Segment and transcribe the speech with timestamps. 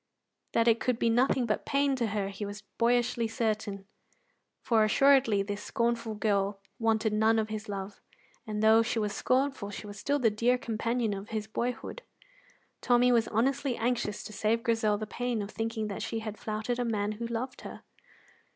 [0.53, 3.85] That it could be nothing but pain to her he was boyishly certain,
[4.63, 8.01] for assuredly this scornful girl wanted none of his love.
[8.47, 12.01] And though she was scornful, she was still the dear companion of his boyhood.
[12.81, 16.79] Tommy was honestly anxious to save Grizel the pain of thinking that she had flouted
[16.79, 17.83] a man who loved her.